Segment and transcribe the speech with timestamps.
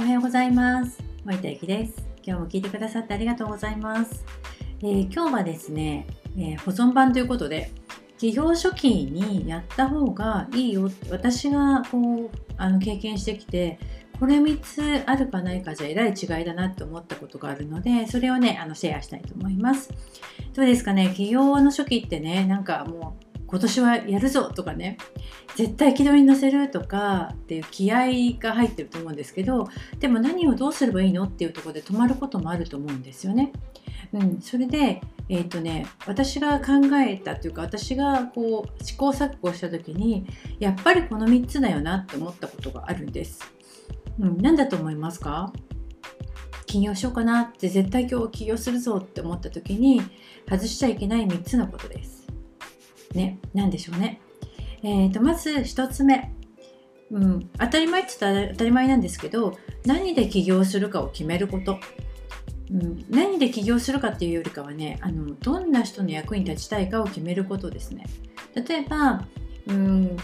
[0.00, 1.02] おはようございます。
[1.24, 2.06] 森田ゆきです。
[2.22, 4.24] 今日も聞いてくださってありがとうございます、
[4.80, 7.72] えー、今日はですね、えー、保存版ということで
[8.12, 10.88] 企業初期にやった方がいいよ。
[11.10, 13.80] 私がこうあの経験してきて
[14.20, 19.90] これ3つあるかないかじゃえらい違いだなって思ったことがあるのでそれをねあのシェアしたいと思います。
[20.54, 21.08] どうですかね？
[21.08, 24.98] 企業の初期ってねなんかもう今年はやるぞとかね
[25.56, 33.52] 絶対軌道に乗せるとかっていう気合が入ってると思うんですけどでも何をどうすればいいのっていうとこで止まることもあると思うんですよね。
[34.12, 40.26] うん、それで、えーとね、私が考えたというか私がこう試行錯誤した時に
[40.60, 43.40] やっぱりこの3つだよなって思ったことがあるんです。
[44.20, 45.52] うん、何だと思いますか？
[46.66, 50.02] 起業しようかなって絶対今日起業するぞって思った時に
[50.48, 52.17] 外しちゃいけない3つのことです。
[53.14, 54.20] ね、何でしょうね。
[54.82, 56.32] えーと、まず1つ目、
[57.10, 61.78] うん、当たり前って言ったら当たり前なんですけど何で起業するかを決めること、
[62.70, 68.06] うん、何で起業するかっていうよりかはねあのどんな人の役に立ちたいかを決めることですね。
[68.54, 69.26] 例えば、
[69.66, 70.16] うん、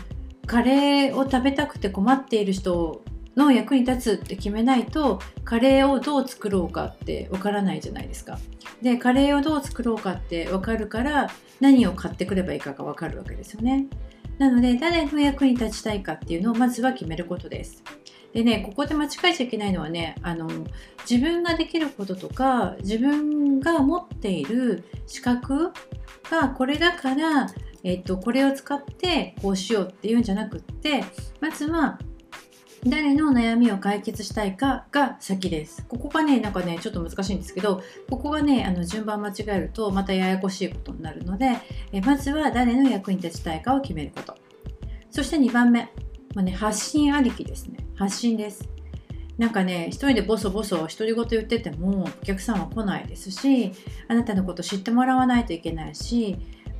[0.47, 3.04] カレーを食べたくて困っている人
[3.37, 8.39] の役に立つって決めないとカレーをどう作ろうかってわからないじゃないですか。
[8.83, 13.87] でカレーをどう作ろうかってわかるから何を買ってくればいいかがわかるわけですよね。
[14.39, 17.83] なので誰の役に立ちたいかっていうのをまずは決めることです。
[18.33, 20.49] でねここで間違えちゃいけないのはねあの
[21.09, 25.73] 自分ができることとか自分が持っている資格
[26.31, 27.47] がこれだから、
[27.85, 31.05] えっと、これを使ってこうしようっていうんじゃなくって
[31.41, 31.99] まずは
[32.87, 35.87] 誰の悩みを解決したいかが先です。
[35.89, 41.57] ここがね、なんかね、ちょっと難しいんですけど、ここがね、あの順番間違えるとまたややこしいことになるので、
[41.93, 44.37] えまずは誰の役に立ちたいかを決めること。
[45.11, 45.91] そして2番目、
[46.35, 47.79] まあね、発信ありきですね。
[47.97, 48.69] 発信です。
[49.39, 53.73] なんかね、一人でボソボソ独り言言っててもお客さんは来ないですし、
[54.09, 56.37] あなたのこと知ってもらわないといけないし、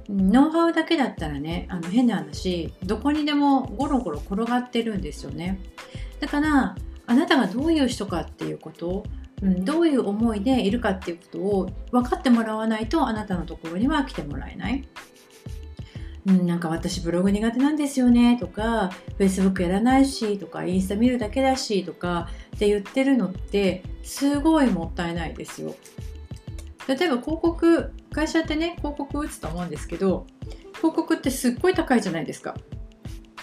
[0.09, 5.61] ノウハウだけだったらねあの変な話どこにでもゴロゴロ転がってるんですよね
[6.21, 6.77] だから
[7.07, 9.05] あなたがどういう人かっていうこと
[9.43, 14.89] うん、どういう思いでいるかっていうことを分かってもらわないとあなたのところには来てもらえない。
[16.27, 25.75] うん、なんか私ブログ苦手なんですよねとか Facebook やらないしとかインスタ見るだけだしとかって言ってるのってすごいもったいないですよ。
[26.89, 30.27] 例えば広告会社ってね広告打つと思うんですけど
[30.77, 32.55] 広告ってすっごい高いじゃないですか。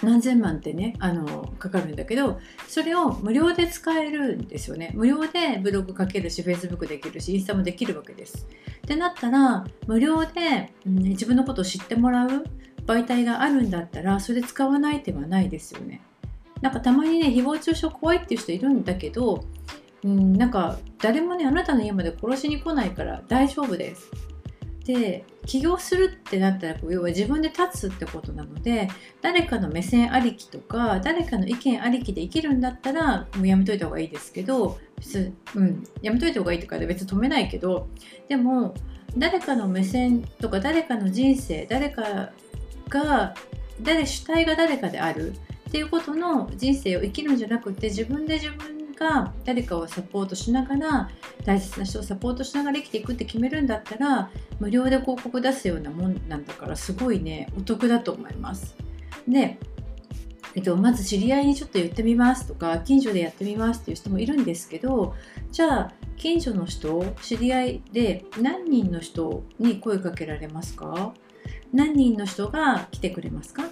[0.02, 12.44] 何千万ってねあのかかるんだけどそれを無料で使えるんですよね無料でブログ書けるし Facebook できるしインスタもできるわけですってなったら無料で、うん、自分のことを知ってもらう
[12.84, 16.02] 媒体があるんだったらそれ使わない手はないですよね
[16.62, 19.44] なんかたまにね誹謗中傷怖いっていう人いるんだけど
[20.04, 24.10] うん、なんか誰もねあなたの家まで殺しに来ないから大丈夫です。
[24.84, 28.88] で起業するってなったら要は自分で立つってことなので
[29.20, 37.88] 誰かの目線ありきとか誰かの意見ありきで生きるんだったらもうやめといた方がいいですけど別、うん、やめといた方がいいとかで別に止めないけど
[38.28, 38.74] でも
[39.16, 42.30] 誰かの目線とか誰かの人生誰か
[42.88, 43.34] が
[43.80, 45.32] 誰主体が誰かである
[45.68, 51.10] っていうことの人生を生きるんじゃなくて自分で自分が誰かをサポートしながら
[51.44, 54.30] 大切な人をサポートしながら生きていくって決めるんだったら
[54.60, 58.76] 無料で広告出すようなもんなんだからすごいねお得だと思います。
[59.26, 59.58] で
[60.54, 65.14] えっと、まず知り合いにちょっと言ってみますとか近所でやってみますっていう人もいるんですけど
[65.50, 71.14] じゃあ近所の人知り合いで何人の人に声かけられますか？
[71.72, 73.64] 何人の人が来てくれますか？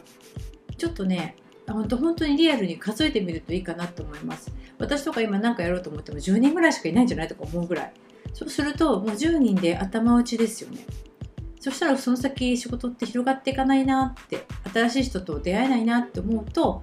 [0.78, 1.36] ちょっとね
[1.72, 4.52] 本当本当にリアルに数えてみるといいかなと思います。
[4.78, 7.92] 私とか今何かやろうと思っても10人ぐらいしかいないんじゃないとか思うぐらい。
[8.32, 10.84] そうするともう10人で頭打ちですよね。
[11.60, 16.80] そしたらその先仕事って広がっていかないなって新しい人と出会えないなって思うと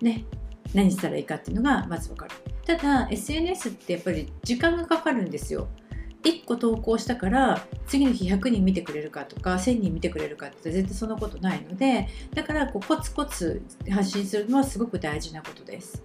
[0.00, 0.24] ね
[0.72, 2.30] 何したらいいかっていうのがまず分かる。
[2.64, 5.66] ただ SNS ってやっぱり時間がかかるんですよ。
[6.22, 16.02] 1個投稿したから次の日100人見てくれるかとか1000人見てくれるかって絶対そんなことないのでだからこうコツコツ発信するのはすごく大事なことです。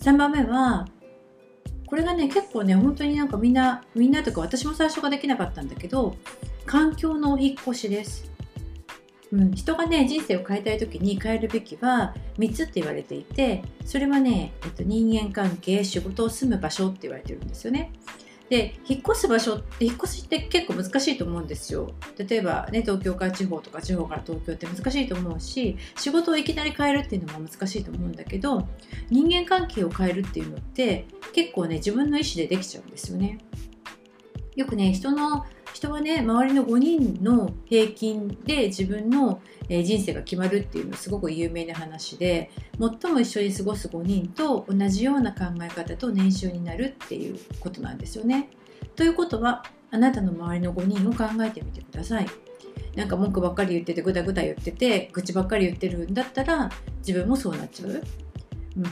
[0.00, 0.86] 3番目は
[1.86, 6.16] これがね結構ね本当になんかみんなみんなとか私も最初ができなかったんだけど
[6.64, 8.32] 環境のお引越しです。
[9.30, 17.92] うん、人がね人生を変えたい時に変えるべきは3つって言われていてそれはね、えっと、人間関係仕事を住む場所って言われてるんですよね。
[18.52, 21.94] で引っ越す場所って引っ越しって結構難しいと思うんですよ。
[22.18, 28.68] 例えばね東京から地方とか地方から東京って難しいと思うし仕事をいきなり変えるっていうのも難しいと思うんだけど
[29.08, 33.38] 人間関係を変えるっていうのって結構ね自分の意思でできちゃうんですよね。
[34.54, 48.50] よくね人の人はね周りの5人の平均で自分の人生が決まるっていうのすごく有名な話で最も一緒に過ごす5人と同じような考え方と年収になるっていうことなんですよね。
[48.96, 52.26] ということはあなたの周りの5人を考えてみてください。
[52.96, 58.02] なんか文句ばっかり言っててぐだぐだ言ってて愚痴ばっかり言ってるんだったら自分もそうなっちゃう。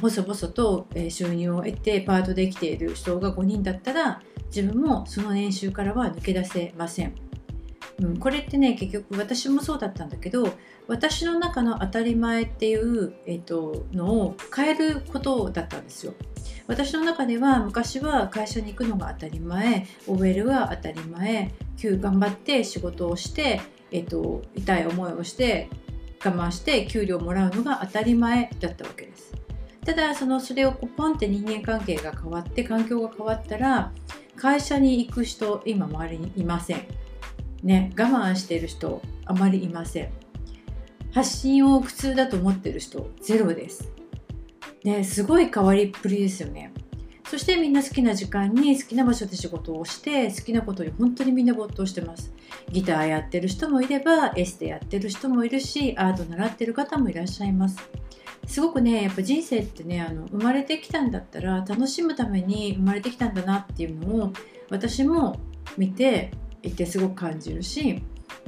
[0.00, 4.22] 細々と収入を得てパートで生きている人が5人だったら
[4.54, 7.14] 自分もその年収からは抜け出せません。
[8.00, 10.48] うん、これってね結局私もそうだったんだけど
[10.88, 16.14] 私の中の当たり前っていう、えーと、のを変えることだったんですよ。
[16.66, 23.60] 私の中では昔は会社に行くのが当たり前 OL が当たり前給頑張って仕事をして、
[23.90, 25.68] えーと痛い思いをして
[26.24, 29.32] 我慢して給料をもらうのが当たり前だったわけです。
[29.84, 33.92] ただそのそれをポンって人間関係が変わって環境が変わったら
[34.40, 36.86] 会社に行く人今周りにいません。
[37.62, 40.08] ね我慢している人あまりいません。
[41.12, 43.92] 発信を苦痛だと思ってる人ゼロです。
[44.82, 46.72] ねすごい変わりっぷりですよね。
[47.30, 52.32] そしてみんな好きな時間に好きな場所で仕事をして好きなことに本当にみんな没頭してます。
[52.72, 57.88] ギターやってる人もいればエステやってる人もいるしアート習ってる方もいらっしゃいます。
[58.48, 64.32] すごくねやっぱ人生ってねあの生まれてきたんだったら楽しむために生まれてきたんだなっていうのを
[64.68, 65.38] 私も
[65.78, 66.32] 見て
[66.64, 68.02] いてすごく感じるし、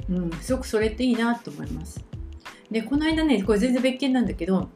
[0.09, 2.03] うん、すごくそれっていいなと思います。
[2.69, 4.67] でこの間ねこれ全然別件なんだけど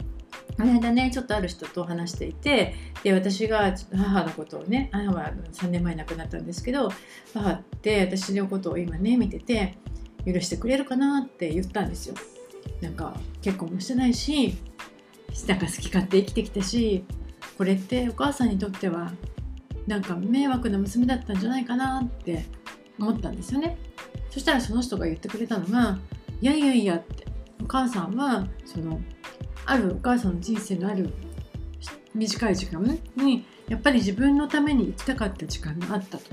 [0.56, 2.74] この間ねちょっとある人と話していて
[3.04, 6.92] で私が母のことをね母は3年前亡くなったんですけど
[7.34, 9.78] 母って私のことを今ね見てて
[10.26, 12.16] 許してくれるかなって言ったんですよ。
[12.82, 14.58] なんか結婚もしてないし
[15.48, 17.06] なんか好き勝手生きてきたし
[17.58, 19.12] これってお母さんにとっては
[19.88, 22.46] なんか迷惑な娘だったんじゃないかなって
[23.00, 23.78] 思ったんですよね
[24.30, 25.98] そしたらその人が言ってくれたのが
[26.42, 27.26] 「いやいやいや」って
[27.62, 29.00] お母さんはその
[29.68, 31.10] あるお母さんの人生のある
[32.16, 32.82] 短い時間
[33.18, 36.24] にやっぱり自分のために生きたかった時間があったと。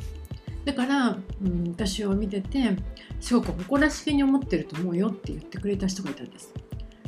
[0.65, 2.77] だから、うん、私を見てて
[3.21, 6.55] すごく誇らしげに思ってると思うよって言ってくれた人がいたんです。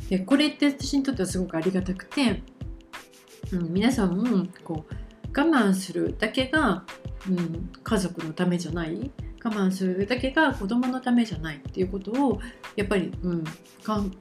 [0.09, 2.43] でこれって私にとってはすごくありがたくて、
[3.53, 6.83] うん、皆さんもこう我慢するだけが、
[7.29, 9.11] うん、家族のためじゃない。
[9.47, 12.39] 我慢するだけが子供のためじゃないっていうことを
[12.75, 13.43] やっぱり、うん、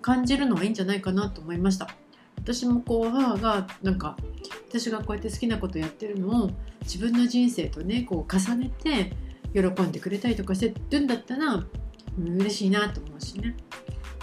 [0.01, 1.89] 感じるのがいいんじゃないかなと思いました
[2.39, 4.17] 私もこう母がなんか
[4.69, 6.51] 私がこうやって好きなことやってるのを
[6.83, 9.13] 自分の人生とねこう重ねて
[9.53, 13.57] 喜んでくれたりとかしてるんだったら、うん、嬉しいなと思うしね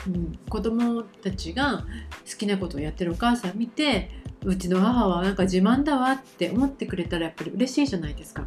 [0.06, 1.86] うん、子供たちが
[2.30, 4.10] 好きなことをやってるお母さん見て
[4.44, 8.46] うちの母はなんか自慢だわって思ってくれたらやっぱり嬉しいじゃないですか。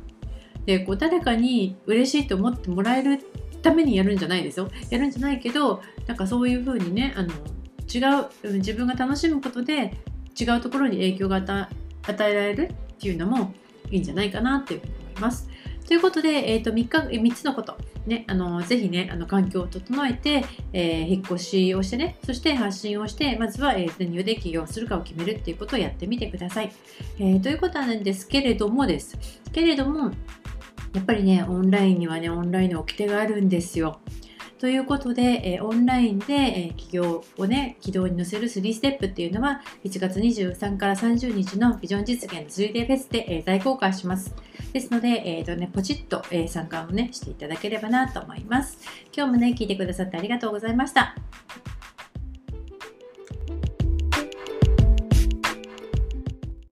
[0.66, 3.20] でこう誰かに嬉しいと思ってもらえる
[3.62, 4.68] ためにやるんじゃないですよ。
[4.90, 7.30] やるんじゃないけどなんかそういうふうにねあの
[7.92, 8.00] 違
[8.48, 9.96] う自分が楽しむことで
[10.38, 13.54] 違うところに影響が与えられるっていうのも
[13.90, 15.48] いいんじゃないかなっていうふうに思います。
[15.86, 26.72] ということで、えーと、3, 日3つのこと、ね、あのぜひねあの環境を整えて、えー、引っ越しをしてねそして発信をしてまずは、えー、何をで起業するかを決めるっていうことをやってみてください。
[27.20, 29.16] えー、ということなんですけれどもです
[29.52, 30.10] けれども
[30.96, 34.00] やっぱりねオンラインにはねオンラインの掟があるんですよ。
[34.58, 44.34] ということで、えオンラインで、え企業をね、軌道に乗せる3ステップっていうのは、1月23から30日のビジョン実現の 3day フェスで、え大公開します。
[44.72, 48.78] ですので、えーとね、ポチッと、え参加をね、していただければなと思います。
[49.14, 51.14] 今日もね、聞いてくださってありがとうございました。